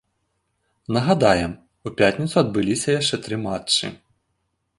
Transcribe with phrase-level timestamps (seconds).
[0.95, 1.53] Нагадаем,
[1.89, 3.85] у пятніцу адбыліся яшчэ тры матчы.